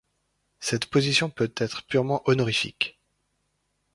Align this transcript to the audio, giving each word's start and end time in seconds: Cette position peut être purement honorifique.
Cette 0.59 0.87
position 0.87 1.29
peut 1.29 1.51
être 1.55 1.85
purement 1.85 2.23
honorifique. 2.25 2.97